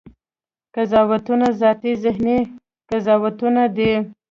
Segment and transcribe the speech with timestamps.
[0.73, 2.37] قضاوتونه ذاتي ذهني
[2.89, 3.91] قضاوتونه دي.